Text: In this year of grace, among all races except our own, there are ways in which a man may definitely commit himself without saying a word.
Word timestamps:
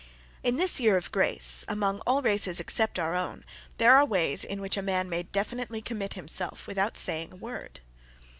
In 0.41 0.55
this 0.55 0.79
year 0.79 0.97
of 0.97 1.11
grace, 1.11 1.63
among 1.67 1.99
all 2.07 2.23
races 2.23 2.59
except 2.59 2.97
our 2.97 3.13
own, 3.13 3.45
there 3.77 3.95
are 3.95 4.03
ways 4.03 4.43
in 4.43 4.59
which 4.59 4.75
a 4.75 4.81
man 4.81 5.07
may 5.07 5.21
definitely 5.21 5.79
commit 5.79 6.15
himself 6.15 6.65
without 6.65 6.97
saying 6.97 7.33
a 7.33 7.35
word. 7.35 7.81